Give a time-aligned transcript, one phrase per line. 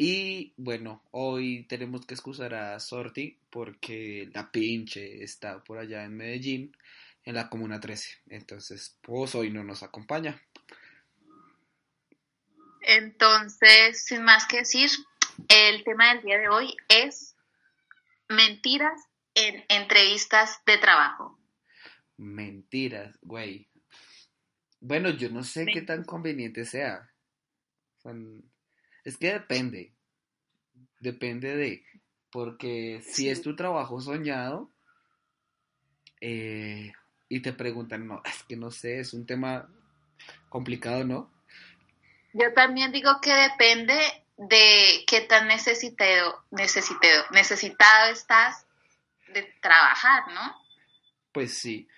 [0.00, 6.16] Y bueno, hoy tenemos que excusar a Sorti porque la pinche está por allá en
[6.16, 6.76] Medellín,
[7.24, 8.08] en la Comuna 13.
[8.28, 10.40] Entonces, pues hoy no nos acompaña.
[12.82, 14.88] Entonces, sin más que decir,
[15.48, 17.34] el tema del día de hoy es
[18.28, 19.02] mentiras
[19.34, 21.40] en entrevistas de trabajo.
[22.18, 23.68] Mentiras, güey.
[24.78, 27.10] Bueno, yo no sé qué tan conveniente sea.
[29.08, 29.94] Es que depende.
[31.00, 31.82] Depende de.
[32.30, 34.70] Porque si es tu trabajo soñado
[36.20, 36.92] eh,
[37.30, 39.66] y te preguntan, no, es que no sé, es un tema
[40.50, 41.32] complicado, ¿no?
[42.34, 43.98] Yo también digo que depende
[44.36, 48.66] de qué tan necesitado, necesitado, necesitado estás
[49.32, 50.54] de trabajar, ¿no?
[51.32, 51.88] Pues sí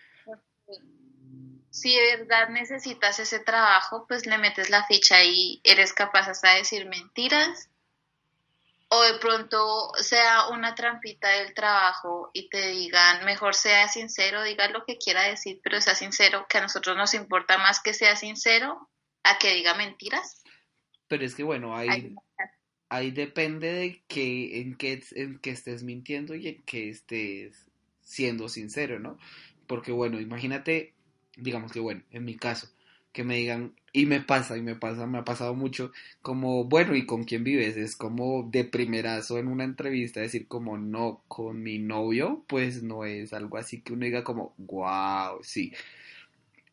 [1.71, 6.53] si de verdad necesitas ese trabajo, pues le metes la ficha y eres capaz hasta
[6.53, 7.71] de decir mentiras.
[8.93, 14.69] O de pronto sea una trampita del trabajo y te digan, mejor sea sincero, diga
[14.69, 18.17] lo que quiera decir, pero sea sincero, que a nosotros nos importa más que sea
[18.17, 18.89] sincero
[19.23, 20.43] a que diga mentiras.
[21.07, 22.17] Pero es que bueno, ahí,
[22.89, 27.71] ahí depende de que, en, qué, en qué estés mintiendo y en qué estés
[28.03, 29.19] siendo sincero, ¿no?
[29.69, 30.95] Porque bueno, imagínate
[31.41, 32.69] digamos que bueno, en mi caso,
[33.13, 36.95] que me digan, y me pasa, y me pasa, me ha pasado mucho, como, bueno,
[36.95, 37.77] ¿y con quién vives?
[37.77, 43.05] Es como de primerazo en una entrevista decir como, no, con mi novio, pues no
[43.05, 45.73] es algo así que uno diga como, wow, sí.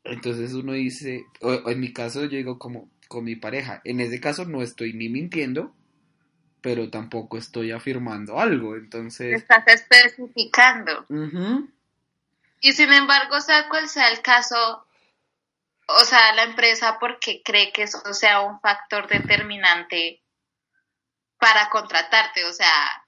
[0.03, 4.19] Entonces uno dice, o, en mi caso yo digo como, con mi pareja, en ese
[4.19, 5.73] caso no estoy ni mintiendo,
[6.61, 9.41] pero tampoco estoy afirmando algo, entonces...
[9.41, 11.05] Estás especificando.
[12.59, 14.87] Y sin embargo, sea cual sea el caso,
[15.87, 20.23] o sea, la empresa porque cree que eso sea un factor determinante
[21.39, 23.05] para contratarte, o sea,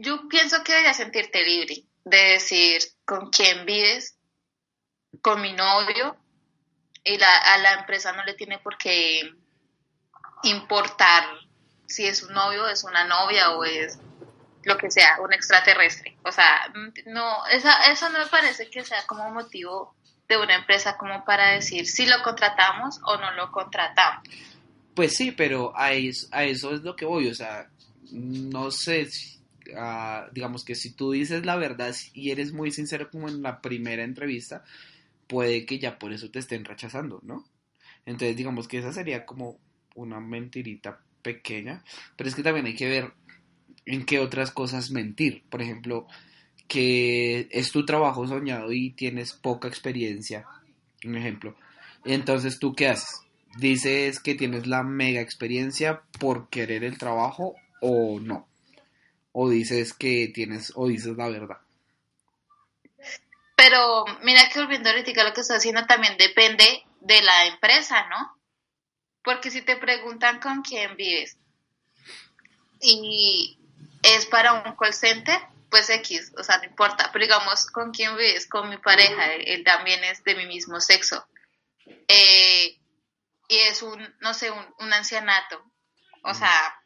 [0.00, 4.16] yo pienso que deberías sentirte libre de decir con quién vives,
[5.22, 6.16] con mi novio,
[7.04, 9.32] y la, a la empresa no le tiene por qué
[10.42, 11.24] importar
[11.86, 13.98] si es un novio, es una novia o es
[14.64, 16.16] lo que sea, un extraterrestre.
[16.24, 16.72] O sea,
[17.06, 19.94] no, eso no me parece que sea como motivo
[20.28, 24.22] de una empresa como para decir si lo contratamos o no lo contratamos.
[24.94, 27.68] Pues sí, pero a eso, a eso es lo que voy, o sea,
[28.12, 29.08] no sé,
[29.72, 33.60] uh, digamos que si tú dices la verdad y eres muy sincero como en la
[33.60, 34.64] primera entrevista,
[35.26, 37.44] puede que ya por eso te estén rechazando, ¿no?
[38.06, 39.58] Entonces digamos que esa sería como
[39.94, 41.84] una mentirita pequeña,
[42.16, 43.12] pero es que también hay que ver
[43.90, 45.42] en qué otras cosas mentir.
[45.50, 46.06] Por ejemplo,
[46.68, 50.46] que es tu trabajo soñado y tienes poca experiencia.
[51.04, 51.56] Un ejemplo.
[52.04, 53.22] Entonces, ¿tú qué haces?
[53.58, 58.46] ¿Dices que tienes la mega experiencia por querer el trabajo o no?
[59.32, 61.58] ¿O dices que tienes, o dices la verdad?
[63.56, 66.64] Pero mira que volviendo ahorita lo que estás haciendo también depende
[67.00, 68.38] de la empresa, ¿no?
[69.24, 71.36] Porque si te preguntan con quién vives
[72.80, 73.59] y
[74.02, 75.38] es para un call center,
[75.70, 77.10] pues X, o sea, no importa.
[77.12, 78.46] Pero digamos, ¿con quién vives?
[78.46, 81.26] Con mi pareja, él también es de mi mismo sexo.
[82.08, 82.78] Eh,
[83.48, 85.62] y es un, no sé, un, ancianato.
[86.22, 86.82] O sea,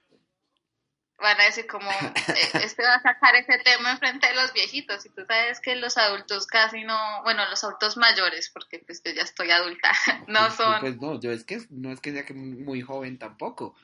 [1.19, 5.04] van a decir como, eh, este va a sacar ese tema enfrente de los viejitos.
[5.06, 9.12] Y tú sabes que los adultos casi no, bueno, los adultos mayores, porque pues yo
[9.12, 9.92] ya estoy adulta,
[10.28, 10.81] no pues, son...
[10.81, 13.75] Pues no, yo es que no es que sea que muy joven tampoco.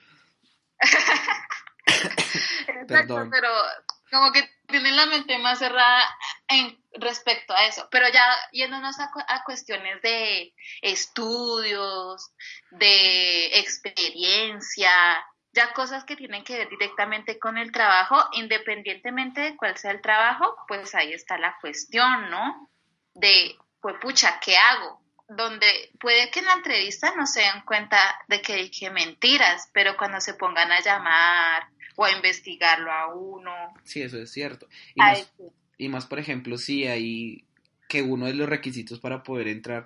[2.68, 3.48] Exacto, pero
[4.10, 6.03] como que tienen la mente más cerrada
[6.48, 7.88] en respecto a eso.
[7.91, 12.32] Pero ya yéndonos a, a cuestiones de estudios,
[12.71, 19.76] de experiencia, ya cosas que tienen que ver directamente con el trabajo, independientemente de cuál
[19.76, 22.71] sea el trabajo, pues ahí está la cuestión, ¿no?
[23.15, 25.00] De, pues pucha, ¿qué hago?
[25.28, 27.98] Donde puede que en la entrevista no se den cuenta
[28.28, 31.68] de que dije mentiras, pero cuando se pongan a llamar
[32.00, 33.52] o a investigarlo a uno.
[33.84, 34.66] Sí, eso es cierto.
[34.94, 35.32] Y más,
[35.76, 37.44] y más, por ejemplo, si hay
[37.91, 39.84] que uno de los requisitos para poder entrar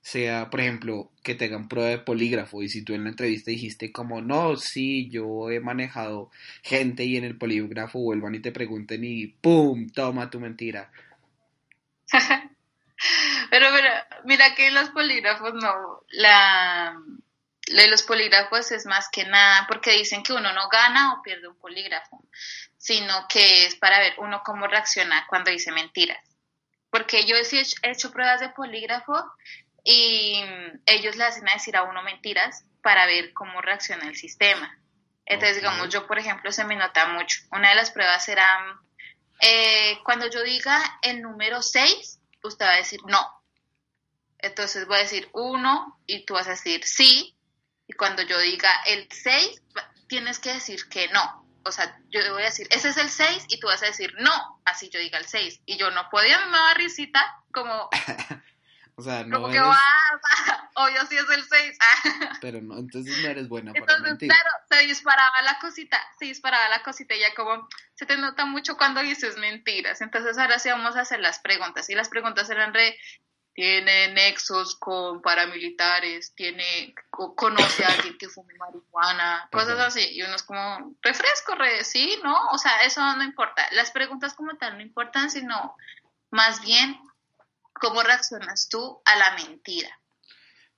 [0.00, 3.50] sea, por ejemplo, que te hagan prueba de polígrafo y si tú en la entrevista
[3.50, 6.30] dijiste como, no, sí, yo he manejado
[6.62, 9.88] gente y en el polígrafo vuelvan y te pregunten y ¡pum!
[9.88, 10.92] Toma tu mentira.
[13.50, 13.88] pero, pero,
[14.24, 16.96] mira que los polígrafos no, la
[17.66, 21.48] de los polígrafos es más que nada porque dicen que uno no gana o pierde
[21.48, 22.22] un polígrafo,
[22.78, 26.22] sino que es para ver uno cómo reacciona cuando dice mentiras.
[26.90, 29.14] Porque yo he hecho pruebas de polígrafo
[29.84, 30.42] y
[30.86, 34.78] ellos le hacen a decir a uno mentiras para ver cómo reacciona el sistema.
[35.24, 37.40] Entonces, digamos, yo, por ejemplo, se me nota mucho.
[37.50, 38.46] Una de las pruebas era,
[39.40, 43.28] eh, cuando yo diga el número 6, usted va a decir no.
[44.38, 47.35] Entonces voy a decir 1 y tú vas a decir sí,
[47.88, 49.62] y cuando yo diga el 6,
[50.08, 51.46] tienes que decir que no.
[51.64, 54.14] O sea, yo voy a decir, ese es el 6 y tú vas a decir
[54.20, 55.62] no, así yo diga el 6.
[55.66, 57.20] Y yo no podía, me daba risita,
[57.52, 57.88] como...
[58.94, 59.80] o sea, no como que va,
[60.74, 61.78] obvio sí es el 6.
[62.40, 64.28] pero no, entonces no eres buena para mentir.
[64.28, 68.46] Claro, se disparaba la cosita, se disparaba la cosita y ya como se te nota
[68.46, 70.00] mucho cuando dices mentiras.
[70.00, 71.90] Entonces ahora sí vamos a hacer las preguntas.
[71.90, 72.96] Y las preguntas eran re,
[73.56, 80.06] tiene nexos con paramilitares, tiene conoce a alguien que fume marihuana, cosas así.
[80.12, 82.36] Y uno es como, refresco, re, sí, ¿no?
[82.52, 83.66] O sea, eso no importa.
[83.72, 85.74] Las preguntas como tal no importan, sino
[86.30, 86.98] más bien
[87.72, 89.88] cómo reaccionas tú a la mentira.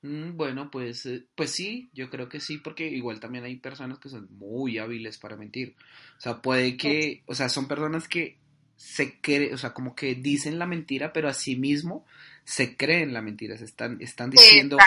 [0.03, 3.99] Mm, bueno, pues, eh, pues sí, yo creo que sí, porque igual también hay personas
[3.99, 5.75] que son muy hábiles para mentir.
[6.17, 8.39] O sea, puede que, o sea, son personas que
[8.79, 12.07] se creen, o sea, como que dicen la mentira, pero a sí mismo
[12.45, 14.79] se creen la mentira, se están, están diciendo,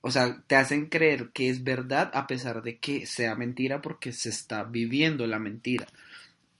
[0.00, 4.12] o sea, te hacen creer que es verdad a pesar de que sea mentira porque
[4.12, 5.86] se está viviendo la mentira.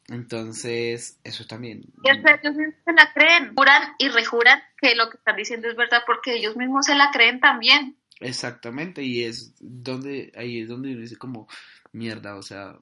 [0.08, 1.82] Entonces, eso también.
[2.04, 5.76] Y ellos mismos se la creen, juran y rejuran que lo que están diciendo es
[5.76, 7.96] verdad porque ellos mismos se la creen también.
[8.20, 11.48] Exactamente, y es donde, ahí es donde uno dice como,
[11.92, 12.76] mierda, o sea,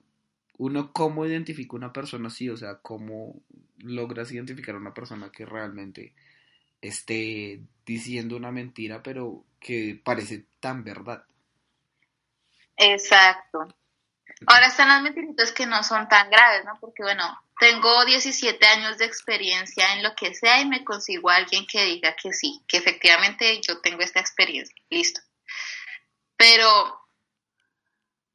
[0.56, 3.40] uno cómo identifica una persona así, o sea, cómo
[3.78, 6.14] logras identificar a una persona que realmente
[6.80, 11.24] esté diciendo una mentira, pero que parece tan verdad.
[12.76, 13.74] Exacto.
[14.46, 16.78] Ahora están las mentiritas que no son tan graves, ¿no?
[16.80, 17.24] Porque bueno,
[17.58, 21.84] tengo 17 años de experiencia en lo que sea y me consigo a alguien que
[21.84, 24.74] diga que sí, que efectivamente yo tengo esta experiencia.
[24.90, 25.20] Listo.
[26.36, 27.03] Pero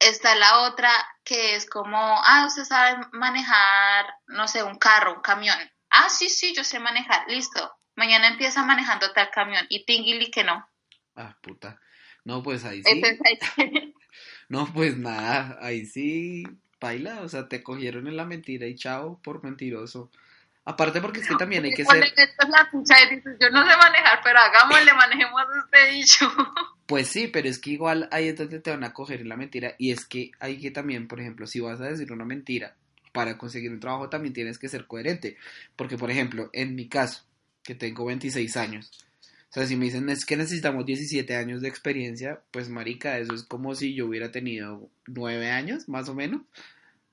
[0.00, 0.90] está la otra
[1.24, 5.56] que es como, ah, usted sabe manejar, no sé, un carro, un camión.
[5.90, 7.26] Ah, sí, sí, yo sé manejar.
[7.28, 10.66] Listo mañana empieza manejando tal camión y tingili que no.
[11.14, 11.78] Ah, puta.
[12.24, 13.02] No, pues ahí sí.
[14.48, 16.44] no, pues nada, ahí sí,
[16.80, 20.10] baila, o sea, te cogieron en la mentira y chao por mentiroso.
[20.64, 22.04] Aparte porque es que también hay que ser...
[22.04, 26.30] es la y dices, yo no sé manejar, pero hagámosle, manejemos este dicho.
[26.86, 29.76] Pues sí, pero es que igual ahí es donde te van a coger la mentira
[29.78, 32.74] y es que hay que también, por ejemplo, si vas a decir una mentira
[33.12, 35.36] para conseguir un trabajo también tienes que ser coherente.
[35.76, 37.24] Porque, por ejemplo, en mi caso,
[37.62, 38.90] que tengo 26 años.
[39.50, 43.34] O sea, si me dicen es que necesitamos 17 años de experiencia, pues marica, eso
[43.34, 46.42] es como si yo hubiera tenido 9 años, más o menos.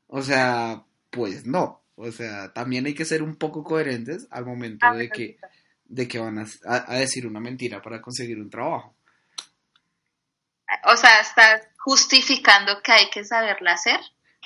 [0.07, 1.81] O sea, pues no.
[1.99, 5.39] O sea, también hay que ser un poco coherentes al momento ah, de que,
[5.85, 8.95] de que van a, a, decir una mentira para conseguir un trabajo.
[10.85, 13.99] O sea, ¿estás justificando que hay que saberla hacer?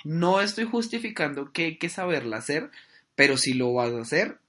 [0.06, 2.72] No estoy justificando que hay que saberla hacer,
[3.16, 4.40] pero si lo vas a hacer,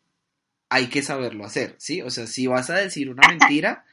[0.69, 2.03] hay que saberlo hacer, ¿sí?
[2.03, 3.85] O sea, si vas a decir una mentira,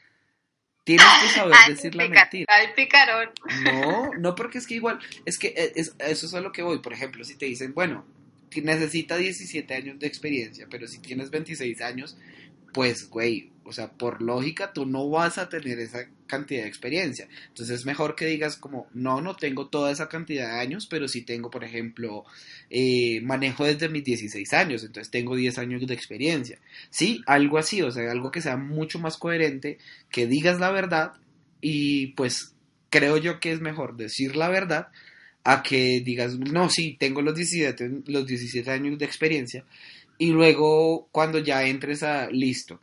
[0.84, 2.46] tienes que saber decir la mentira.
[2.48, 3.30] Ay, picarón.
[3.64, 6.78] No, no porque es que igual, es que eh, eso es a lo que voy.
[6.78, 8.06] Por ejemplo, si te dicen, bueno,
[8.56, 12.16] necesita 17 años de experiencia, pero si tienes 26 años,
[12.72, 17.28] pues, güey, o sea, por lógica tú no vas a tener esa cantidad de experiencia.
[17.48, 21.08] Entonces es mejor que digas como, no, no tengo toda esa cantidad de años, pero
[21.08, 22.24] sí tengo, por ejemplo,
[22.68, 26.58] eh, manejo desde mis 16 años, entonces tengo 10 años de experiencia.
[26.90, 29.78] Sí, algo así, o sea, algo que sea mucho más coherente,
[30.10, 31.12] que digas la verdad
[31.60, 32.54] y pues
[32.90, 34.88] creo yo que es mejor decir la verdad
[35.44, 39.64] a que digas, no, sí, tengo los 17, los 17 años de experiencia
[40.18, 42.80] y luego cuando ya entres a listo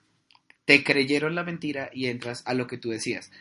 [0.66, 3.32] te creyeron la mentira y entras a lo que tú decías.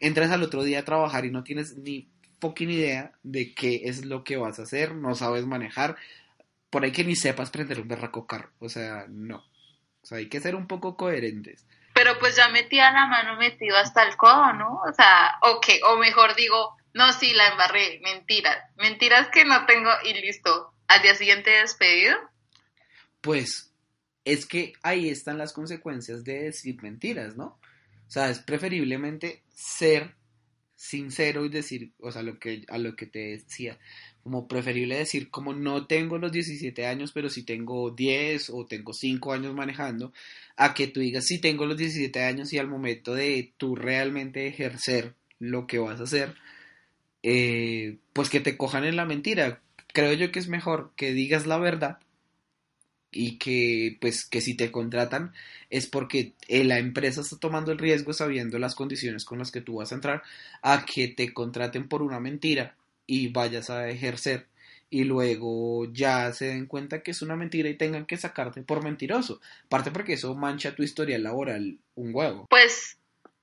[0.00, 2.08] Entras al otro día a trabajar y no tienes ni
[2.40, 5.96] fucking idea de qué es lo que vas a hacer, no sabes manejar,
[6.68, 9.36] por ahí que ni sepas prender un berraco carro, o sea, no.
[10.02, 11.66] O sea, hay que ser un poco coherentes.
[11.94, 14.82] Pero pues ya metía la mano metido hasta el codo, ¿no?
[14.86, 18.56] O sea, ok, o mejor digo, no, sí, la embarré, mentiras.
[18.76, 20.72] Mentiras que no tengo y listo.
[20.86, 22.16] Al día siguiente despedido.
[23.20, 23.72] Pues
[24.24, 27.58] es que ahí están las consecuencias de decir mentiras, ¿no?
[28.06, 30.14] O sea, es preferiblemente ser
[30.76, 33.78] sincero y decir, o sea, lo que, a lo que te decía,
[34.22, 38.92] como preferible decir, como no tengo los 17 años, pero si tengo 10 o tengo
[38.92, 40.12] 5 años manejando,
[40.56, 44.46] a que tú digas, si tengo los 17 años y al momento de tú realmente
[44.46, 46.34] ejercer lo que vas a hacer,
[47.24, 49.60] eh, pues que te cojan en la mentira.
[49.92, 51.98] Creo yo que es mejor que digas la verdad
[53.10, 55.32] y que pues que si te contratan
[55.70, 59.62] es porque eh, la empresa está tomando el riesgo sabiendo las condiciones con las que
[59.62, 60.22] tú vas a entrar
[60.62, 62.76] a que te contraten por una mentira
[63.06, 64.46] y vayas a ejercer
[64.90, 68.84] y luego ya se den cuenta que es una mentira y tengan que sacarte por
[68.84, 69.40] mentiroso.
[69.64, 72.46] Aparte porque eso mancha tu historia laboral un huevo.
[72.50, 72.98] Pues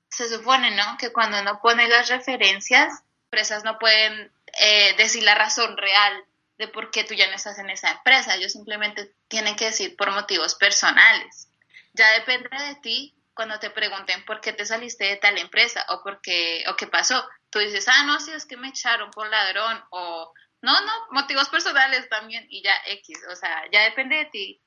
[0.09, 0.83] se supone, ¿no?
[0.99, 6.25] Que cuando uno pone las referencias, empresas no pueden eh, decir la razón real
[6.57, 8.35] de por qué tú ya no estás en esa empresa.
[8.35, 11.47] Ellos simplemente tienen que decir por motivos personales.
[11.93, 16.03] Ya depende de ti cuando te pregunten por qué te saliste de tal empresa o
[16.03, 17.25] por qué, o qué pasó.
[17.49, 21.47] Tú dices, ah, no, si es que me echaron por ladrón o no, no, motivos
[21.47, 23.17] personales también y ya X.
[23.31, 24.61] O sea, ya depende de ti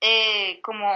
[0.00, 0.90] eh, como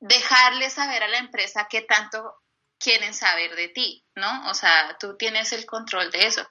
[0.00, 2.42] dejarle saber a la empresa qué tanto
[2.82, 4.50] quieren saber de ti, ¿no?
[4.50, 6.46] O sea, tú tienes el control de eso.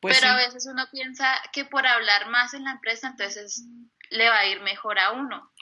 [0.00, 3.64] Pues Pero a veces uno piensa que por hablar más en la empresa, entonces
[4.10, 5.52] le va a ir mejor a uno.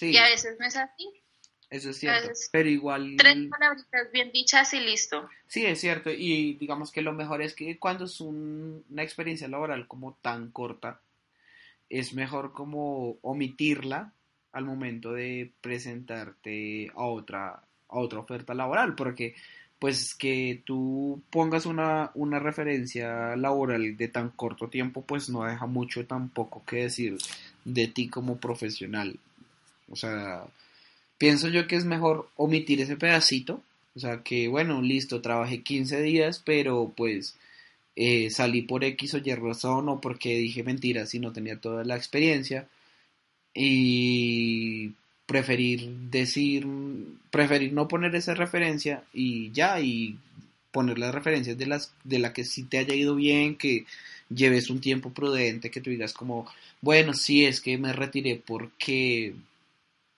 [0.00, 1.22] Y a veces no es así.
[1.68, 3.16] Eso es cierto, pero igual...
[3.18, 5.28] Tres palabritas bien dichas y listo.
[5.48, 9.88] Sí, es cierto, y digamos que lo mejor es que cuando es una experiencia laboral
[9.88, 11.00] como tan corta,
[11.88, 14.12] es mejor como omitirla
[14.52, 19.34] al momento de presentarte a otra, a otra oferta laboral, porque
[19.78, 25.66] pues que tú pongas una, una referencia laboral de tan corto tiempo, pues no deja
[25.66, 27.18] mucho tampoco que decir
[27.64, 29.18] de ti como profesional.
[29.90, 30.46] O sea,
[31.18, 33.62] pienso yo que es mejor omitir ese pedacito.
[33.94, 37.36] O sea, que bueno, listo, trabajé 15 días, pero pues
[37.96, 41.84] eh, salí por X o Y razón o porque dije mentiras y no tenía toda
[41.84, 42.68] la experiencia.
[43.54, 44.92] Y
[45.26, 46.66] preferir decir,
[47.30, 50.18] preferir no poner esa referencia y ya, y
[50.70, 53.86] poner las referencias de las de la que sí te haya ido bien, que
[54.30, 56.46] lleves un tiempo prudente, que tú digas como,
[56.80, 59.34] bueno, sí es que me retiré porque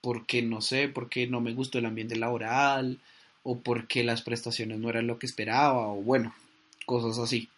[0.01, 2.99] porque no sé, porque no me gustó el ambiente laboral
[3.43, 6.33] o porque las prestaciones no eran lo que esperaba o bueno,
[6.85, 7.49] cosas así,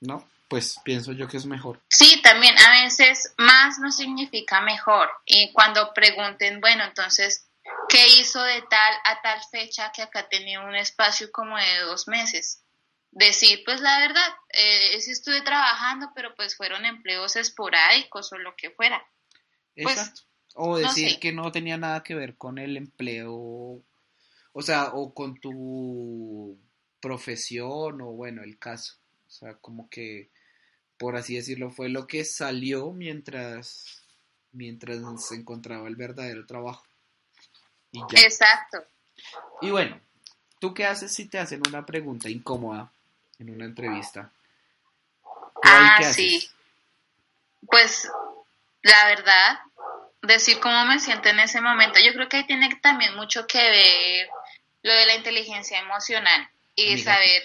[0.00, 0.24] ¿no?
[0.50, 1.80] Pues pienso yo que es mejor.
[1.88, 5.08] Sí, también a veces más no significa mejor.
[5.24, 7.48] Y cuando pregunten, bueno, entonces,
[7.88, 12.08] ¿qué hizo de tal a tal fecha que acá tenía un espacio como de dos
[12.08, 12.64] meses?
[13.12, 18.56] Decir, pues la verdad, eh, sí estuve trabajando, pero pues fueron empleos esporádicos o lo
[18.56, 19.00] que fuera.
[19.80, 20.22] Pues, Exacto.
[20.56, 23.84] o decir que no tenía nada que ver con el empleo,
[24.52, 26.58] o sea, o con tu
[26.98, 28.96] profesión o bueno, el caso.
[29.28, 30.32] O sea, como que
[31.00, 34.04] por así decirlo, fue lo que salió mientras,
[34.52, 36.84] mientras se encontraba el verdadero trabajo.
[38.12, 38.84] Exacto.
[39.62, 39.98] Y bueno,
[40.60, 42.92] ¿tú qué haces si te hacen una pregunta incómoda
[43.38, 44.30] en una entrevista?
[45.64, 46.46] Ah, sí.
[47.66, 48.06] Pues
[48.82, 49.58] la verdad,
[50.20, 53.58] decir cómo me siento en ese momento, yo creo que ahí tiene también mucho que
[53.58, 54.28] ver
[54.82, 57.42] lo de la inteligencia emocional y saber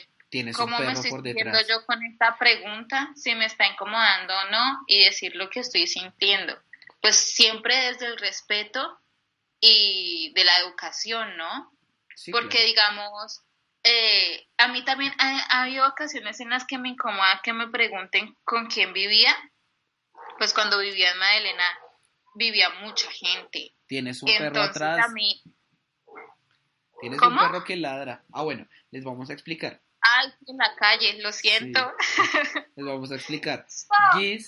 [0.56, 3.12] ¿Cómo me estoy sintiendo yo con esta pregunta?
[3.16, 6.58] Si me está incomodando o no, y decir lo que estoy sintiendo.
[7.02, 9.00] Pues siempre desde el respeto
[9.60, 11.72] y de la educación, ¿no?
[12.32, 13.44] Porque digamos,
[13.84, 18.36] eh, a mí también ha, habido ocasiones en las que me incomoda que me pregunten
[18.44, 19.36] con quién vivía.
[20.38, 21.64] Pues cuando vivía en Madelena
[22.36, 23.74] vivía mucha gente.
[23.88, 25.08] Tienes un perro atrás.
[27.00, 28.24] Tienes un perro que ladra.
[28.34, 29.82] Ah, bueno, les vamos a explicar.
[30.18, 31.94] Ay, en la calle, lo siento.
[32.76, 33.66] Les vamos a explicar.
[34.18, 34.48] Gis,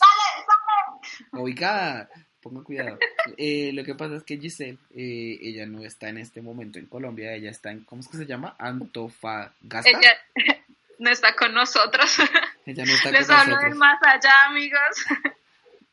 [1.32, 2.10] Ubicada,
[2.42, 2.98] ponga cuidado.
[3.38, 6.86] Eh, lo que pasa es que Giselle, eh, ella no está en este momento en
[6.86, 8.56] Colombia, ella está en, ¿cómo es que se llama?
[8.58, 9.90] Antofagasta.
[9.90, 10.18] Ella
[11.00, 12.18] no está con nosotros.
[12.66, 14.80] Ella no está Les hablo de más allá, amigos.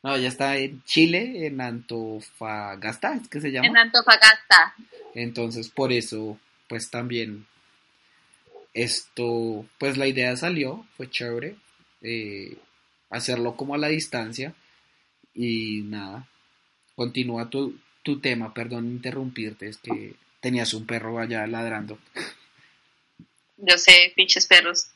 [0.03, 3.67] No, ella está en Chile, en Antofagasta, ¿es que se llama?
[3.67, 4.75] En Antofagasta.
[5.15, 7.47] Entonces, por eso, pues también
[8.75, 11.55] esto, pues la idea salió, fue chévere,
[12.01, 12.57] eh,
[13.09, 14.53] hacerlo como a la distancia
[15.33, 16.27] y nada,
[16.95, 21.97] continúa tu, tu tema, perdón interrumpirte, es que tenías un perro allá ladrando.
[23.57, 24.87] Yo sé, pinches perros.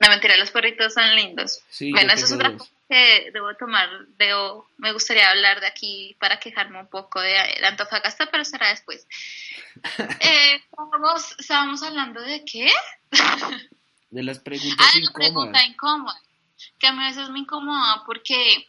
[0.00, 1.62] No mentira, los perritos son lindos.
[1.70, 2.56] Sí, bueno, eso es otra
[2.90, 8.28] que debo tomar, debo, me gustaría hablar de aquí para quejarme un poco de, Antofagasta,
[8.32, 9.06] pero será después.
[10.20, 10.60] eh,
[11.38, 12.68] estábamos, hablando de qué?
[14.10, 15.12] de las preguntas ah, incómodas.
[15.14, 16.20] pregunta incómoda,
[16.80, 18.66] que a mí a veces me incomoda porque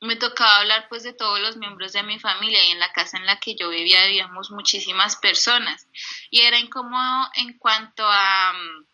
[0.00, 3.16] me tocaba hablar pues de todos los miembros de mi familia y en la casa
[3.16, 5.86] en la que yo vivía vivíamos muchísimas personas
[6.30, 8.86] y era incómodo en cuanto a mm,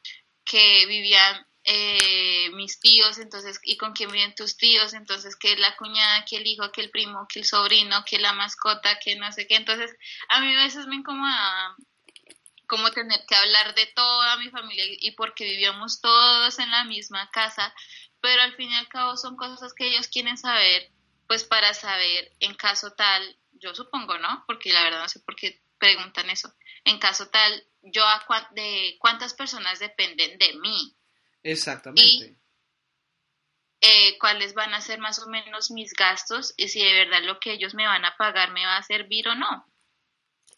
[0.45, 5.77] que vivían eh, mis tíos, entonces, y con quién viven tus tíos, entonces, que la
[5.77, 9.31] cuñada, que el hijo, que el primo, que el sobrino, que la mascota, que no
[9.33, 9.57] sé qué.
[9.57, 9.95] Entonces,
[10.31, 11.77] a mí a veces me incomoda
[12.67, 17.31] como tener que hablar de toda mi familia y porque vivíamos todos en la misma
[17.31, 17.75] casa,
[18.21, 20.91] pero al fin y al cabo son cosas que ellos quieren saber
[21.29, 24.45] pues para saber en caso tal, yo supongo, ¿no?
[24.47, 26.53] Porque la verdad no sé por qué preguntan eso.
[26.85, 30.97] En caso tal, yo a de cuántas personas dependen de mí.
[31.51, 32.03] Exactamente.
[32.03, 32.39] Y,
[33.81, 37.39] eh, cuáles van a ser más o menos mis gastos y si de verdad lo
[37.39, 39.67] que ellos me van a pagar me va a servir o no.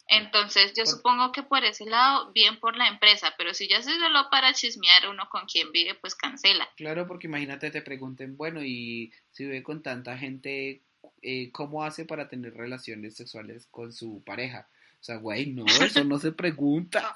[0.07, 3.85] Entonces, yo supongo que por ese lado, bien por la empresa, pero si ya es
[3.85, 6.67] solo para chismear uno con quien vive, pues cancela.
[6.75, 10.81] Claro, porque imagínate, te pregunten, bueno, y si vive con tanta gente,
[11.21, 14.67] eh, ¿cómo hace para tener relaciones sexuales con su pareja?
[14.99, 17.15] O sea, güey, no, eso no se pregunta.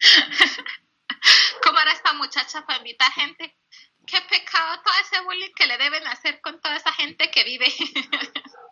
[2.36, 3.56] ¿Cómo era esta muchacha para invitar gente?
[4.06, 7.66] Qué pecado todo ese bullying que le deben hacer con toda esa gente que vive.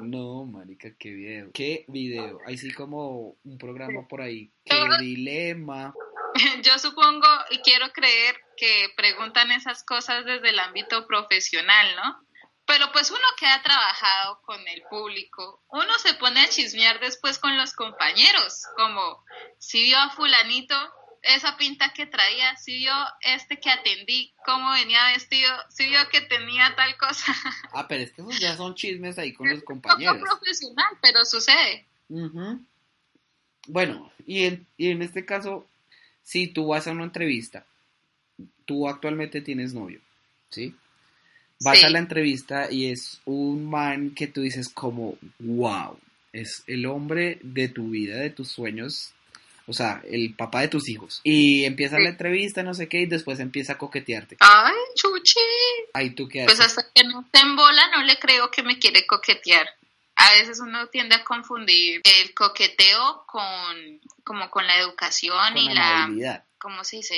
[0.00, 1.50] No, marica, qué video.
[1.52, 2.38] Qué video.
[2.46, 4.52] Ahí sí como un programa por ahí.
[4.64, 5.92] Qué dilema.
[6.62, 12.24] Yo supongo y quiero creer que preguntan esas cosas desde el ámbito profesional, ¿no?
[12.64, 17.40] Pero pues uno que ha trabajado con el público, uno se pone a chismear después
[17.40, 19.24] con los compañeros, como
[19.58, 20.76] si vio a fulanito
[21.22, 26.20] esa pinta que traía, si vio este que atendí, cómo venía vestido, si vio que
[26.22, 27.34] tenía tal cosa.
[27.72, 30.16] Ah, pero es que esos ya son chismes ahí con los compañeros.
[30.16, 31.86] Es profesional, pero sucede.
[33.68, 35.68] Bueno, y en, y en este caso,
[36.22, 37.64] si tú vas a una entrevista,
[38.64, 40.00] tú actualmente tienes novio,
[40.50, 40.74] ¿sí?
[41.62, 45.98] Vas a la entrevista y es un man que tú dices como, wow,
[46.32, 49.12] es el hombre de tu vida, de tus sueños,
[49.66, 51.20] o sea, el papá de tus hijos.
[51.24, 54.36] Y empieza la entrevista, no sé qué, y después empieza a coquetearte.
[54.40, 55.40] Ay, chuchi.
[55.92, 59.06] Ahí tú qué Pues hasta que no se embola, no le creo que me quiere
[59.06, 59.68] coquetear.
[60.16, 66.44] A veces uno tiende a confundir el coqueteo con, como con la educación y la...
[66.58, 67.16] ¿Cómo se dice?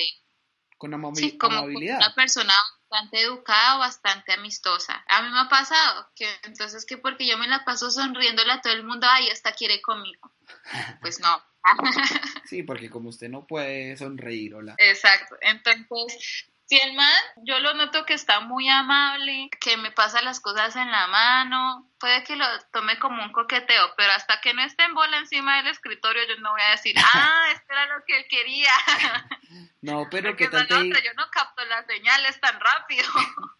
[0.78, 1.98] Con sí, como amabilidad.
[1.98, 2.54] una persona
[2.92, 5.02] bastante educada o bastante amistosa.
[5.08, 8.60] A mí me ha pasado que entonces que porque yo me la paso sonriéndole a
[8.60, 10.30] todo el mundo, ay, esta quiere conmigo.
[11.00, 11.42] Pues no.
[12.44, 14.74] sí, porque como usted no puede sonreír, hola.
[14.78, 15.36] Exacto.
[15.40, 20.40] Entonces, si el man, yo lo noto que está muy amable, que me pasa las
[20.40, 24.62] cosas en la mano, puede que lo tome como un coqueteo, pero hasta que no
[24.62, 28.02] esté en bola encima del escritorio, yo no voy a decir, ah, esto era lo
[28.06, 28.72] que él quería.
[29.82, 30.74] No, pero ¿qué tal te...
[30.74, 33.04] Yo no capto las señales tan rápido.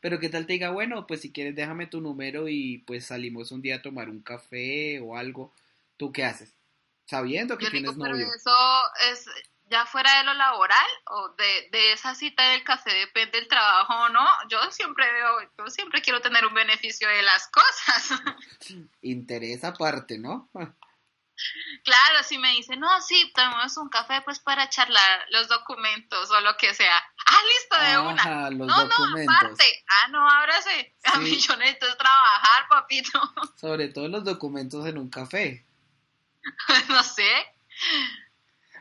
[0.00, 3.50] Pero qué tal te diga, bueno, pues si quieres déjame tu número y pues salimos
[3.50, 5.52] un día a tomar un café o algo.
[5.96, 6.54] ¿Tú qué haces?
[7.06, 8.14] Sabiendo que tienes novio.
[8.14, 9.26] Pero eso es
[9.74, 13.92] ya fuera de lo laboral o de, de, esa cita del café depende el trabajo
[14.04, 18.20] o no, yo siempre veo, yo siempre quiero tener un beneficio de las cosas.
[19.02, 20.48] Interés aparte, ¿no?
[21.82, 26.40] Claro, si me dicen, no, sí, tomemos un café pues para charlar los documentos o
[26.40, 26.96] lo que sea.
[27.26, 28.50] Ah, listo, de una.
[28.50, 29.84] no, no, aparte.
[29.88, 30.94] Ah, no, ábrase.
[31.02, 33.20] A mí yo necesito trabajar, papito.
[33.60, 35.66] Sobre todo los documentos en un café.
[36.88, 37.46] no sé.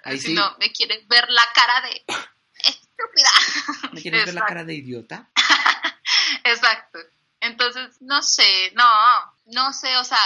[0.04, 2.06] Ahí si no, me quieres ver la cara de
[2.66, 3.30] estúpida.
[3.94, 5.30] ¿Me quieres ver la cara de idiota?
[6.44, 7.00] Exacto.
[7.40, 8.86] Entonces, no sé, no,
[9.48, 10.18] no sé, o sea,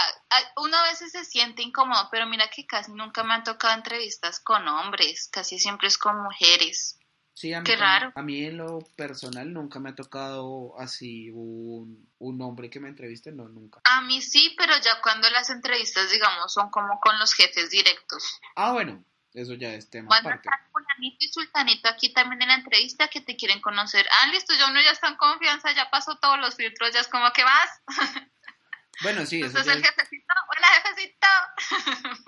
[0.56, 4.38] uno a veces se siente incómodo, pero mira que casi nunca me han tocado entrevistas
[4.38, 6.96] con hombres, casi siempre es con mujeres.
[7.34, 8.12] Sí, a mí, Qué raro.
[8.14, 12.88] A mí en lo personal nunca me ha tocado así un, un hombre que me
[12.88, 13.80] entreviste, no, nunca.
[13.82, 18.40] A mí sí, pero ya cuando las entrevistas, digamos, son como con los jefes directos.
[18.54, 20.48] Ah, bueno, eso ya es tema Cuando aparte.
[20.72, 24.06] fulanito y sultanito aquí también en la entrevista que te quieren conocer.
[24.10, 27.08] Ah, listo, ya uno ya está en confianza, ya pasó todos los filtros, ya es
[27.08, 27.82] como que vas.
[29.00, 31.28] Bueno, sí, eso Entonces el jefecito, hola jefecito.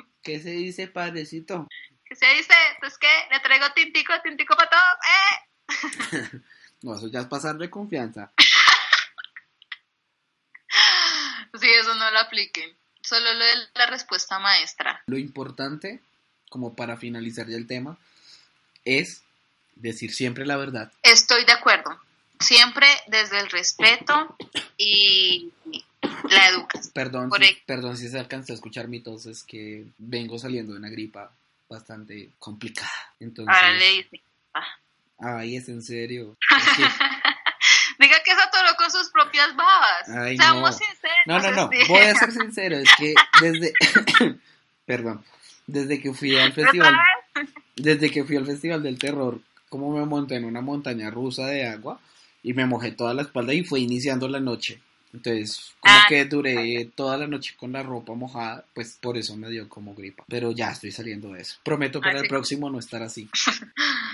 [0.23, 1.67] ¿Qué se dice, padrecito?
[2.05, 2.55] ¿Qué se dice?
[2.79, 6.43] Pues que le traigo tintico, tintico para todos, ¿eh?
[6.83, 8.33] no, eso ya es pasar de confianza.
[11.61, 12.77] sí, eso no lo apliquen.
[13.03, 15.03] Solo lo de la respuesta maestra.
[15.07, 16.01] Lo importante
[16.51, 17.97] como para finalizar ya el tema,
[18.85, 19.23] es
[19.77, 20.93] decir siempre la verdad.
[21.03, 21.99] Estoy de acuerdo.
[22.39, 24.37] siempre desde el respeto
[24.77, 25.53] y
[26.29, 26.93] la educación.
[26.93, 27.31] Perdón,
[27.67, 31.31] perdón si se alcanza a escuchar mi tos, es que vengo saliendo de una gripa
[31.69, 32.91] bastante complicada.
[33.21, 34.21] Entonces, Ahora le dice.
[34.53, 34.67] Ah.
[35.19, 36.37] Ay, es en serio.
[37.99, 40.07] Diga que se atoró con sus propias babas.
[40.07, 41.17] Seamos sinceros.
[41.27, 41.71] No, no, no.
[41.89, 42.79] Voy a ser sincero.
[42.79, 43.75] Es que desde.
[44.87, 45.23] Perdón.
[45.73, 46.95] Desde que fui al festival.
[47.77, 51.67] Desde que fui al festival del terror, como me monté en una montaña rusa de
[51.67, 52.01] agua
[52.43, 54.81] y me mojé toda la espalda y fue iniciando la noche.
[55.13, 56.07] Entonces, como ah.
[56.09, 59.95] que duré toda la noche con la ropa mojada, pues por eso me dio como
[59.95, 60.25] gripa.
[60.29, 61.57] Pero ya estoy saliendo de eso.
[61.65, 63.29] Prometo para el próximo no estar así.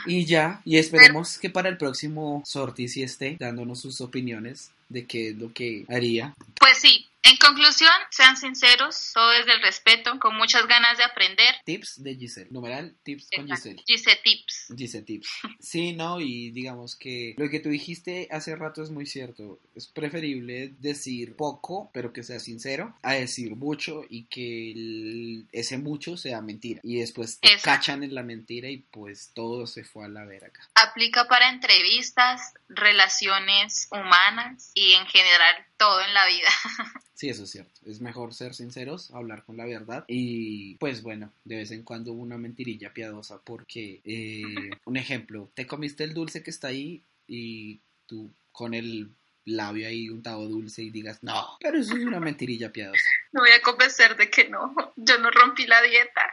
[0.09, 5.05] Y ya, y esperemos que para el próximo Sorti sí esté dándonos sus opiniones de
[5.05, 6.33] qué es lo que haría.
[6.61, 11.55] Pues sí, en conclusión, sean sinceros, todo desde el respeto, con muchas ganas de aprender.
[11.65, 12.49] Tips de Giselle.
[12.51, 13.83] Numeral, tips con Giselle.
[13.87, 14.73] Giselle Tips.
[14.77, 15.29] Giselle Tips.
[15.61, 19.61] Sí, no, y digamos que lo que tú dijiste hace rato es muy cierto.
[19.75, 26.17] Es preferible decir poco, pero que sea sincero, a decir mucho y que ese mucho
[26.17, 26.81] sea mentira.
[26.83, 30.45] Y después te cachan en la mentira y pues todo se fue a la ver
[30.45, 30.69] acá.
[30.75, 36.49] Aplica para entrevistas, relaciones humanas y en general todo en la vida.
[37.17, 37.81] Sí, eso es cierto.
[37.85, 42.13] Es mejor ser sinceros, hablar con la verdad y pues bueno, de vez en cuando
[42.13, 47.81] una mentirilla piadosa porque, eh, un ejemplo, te comiste el dulce que está ahí y
[48.07, 49.11] tú con el
[49.45, 53.05] labio ahí untado dulce y digas, no, pero eso es una mentirilla piadosa.
[53.33, 56.31] No voy a convencer de que no, yo no rompí la dieta.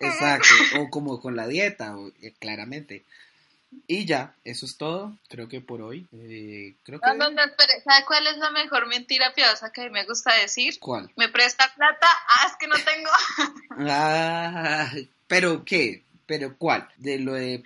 [0.00, 3.04] Exacto, o como con la dieta, eh, claramente.
[3.86, 6.06] Y ya, eso es todo, creo que por hoy.
[6.12, 7.14] Eh, creo que...
[7.16, 7.80] No, no, espere.
[7.82, 10.78] ¿Sabe cuál es la mejor mentira piadosa que me gusta decir?
[10.80, 11.10] ¿Cuál?
[11.16, 12.06] ¿Me presta plata?
[12.28, 13.10] Ah, es que no tengo.
[13.90, 14.90] ah,
[15.26, 16.02] ¿pero qué?
[16.26, 16.88] ¿Pero cuál?
[16.96, 17.62] ¿De lo de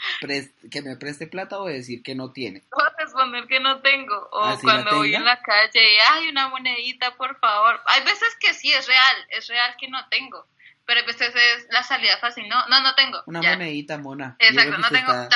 [0.70, 2.64] que me preste plata o de decir que no tiene?
[2.72, 4.28] Voy a responder que no tengo.
[4.32, 7.80] O cuando voy en la calle, ay, una monedita, por favor.
[7.86, 10.44] Hay veces que sí, es real, es real que no tengo
[10.88, 12.66] pero pues esa es la salida fácil, ¿no?
[12.68, 13.22] No, no tengo.
[13.26, 14.36] Una monedita mona.
[14.38, 15.12] Exacto, no tengo.
[15.12, 15.28] No.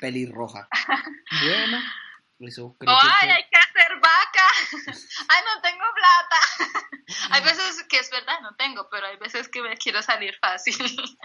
[0.00, 0.68] Pelirroja.
[1.44, 1.80] bueno,
[2.40, 4.48] eso creo ¡Ay, hay que hacer vaca!
[5.28, 6.90] ¡Ay, no tengo plata!
[7.30, 10.76] hay veces que es verdad, no tengo, pero hay veces que me quiero salir fácil.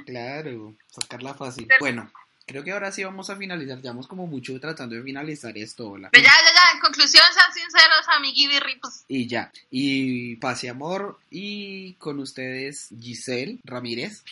[0.05, 1.67] claro, sacarla fácil.
[1.79, 2.11] Bueno,
[2.45, 3.81] creo que ahora sí vamos a finalizar.
[3.81, 5.89] Llevamos como mucho tratando de finalizar esto.
[5.89, 6.09] Hola.
[6.13, 6.73] Ya, ya, ya.
[6.73, 9.03] En conclusión, sean sinceros, amiguibirripos.
[9.07, 9.51] Y ya.
[9.69, 11.19] Y pase amor.
[11.29, 14.23] Y con ustedes, Giselle Ramírez.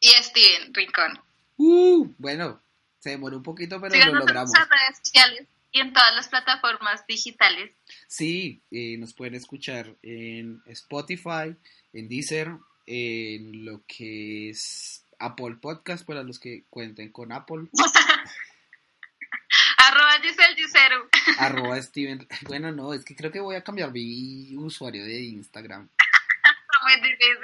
[0.00, 1.31] Y Steven Rincón.
[1.64, 2.60] Uh, bueno,
[2.98, 4.52] se demoró un poquito, pero lo logramos.
[4.52, 7.70] En redes sociales y en todas las plataformas digitales.
[8.08, 11.54] Sí, eh, nos pueden escuchar en Spotify,
[11.92, 12.50] en Deezer,
[12.86, 17.68] en lo que es Apple Podcast para los que cuenten con Apple.
[19.78, 21.08] Arroba Giselle Gisero.
[21.38, 22.26] Arroba Steven.
[22.48, 25.88] Bueno, no, es que creo que voy a cambiar mi usuario de Instagram.
[25.94, 27.38] Está muy difícil.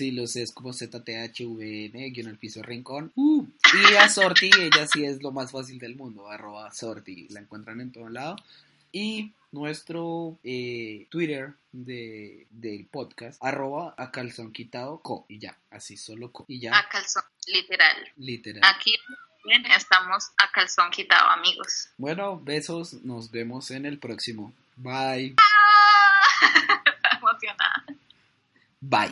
[0.00, 3.12] Sí, lo sé, es como ZTHVN, guion el piso rincón.
[3.16, 7.28] Uh, y a Sorti, ella sí es lo más fácil del mundo, arroba Sorti.
[7.28, 8.36] La encuentran en todo lado.
[8.92, 15.98] Y nuestro eh, Twitter de, del podcast, arroba a calzón quitado co, y ya, así
[15.98, 16.78] solo co, y ya.
[16.78, 17.96] A calzón, literal.
[18.16, 18.62] Literal.
[18.74, 18.94] Aquí
[19.44, 21.90] bien, estamos a calzón quitado, amigos.
[21.98, 24.54] Bueno, besos, nos vemos en el próximo.
[24.76, 25.34] Bye.
[25.36, 26.82] Ah,
[27.18, 27.84] emocionada.
[28.80, 29.08] Bye.